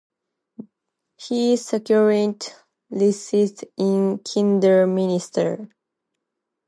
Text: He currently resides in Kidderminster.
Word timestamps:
He 1.17 1.59
currently 1.85 2.53
resides 2.91 3.63
in 3.77 4.17
Kidderminster. 4.17 5.69